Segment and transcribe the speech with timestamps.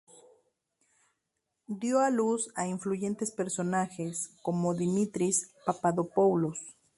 [1.83, 6.57] Dio a luz a influyentes personajes como Dimitris Papadopoulos.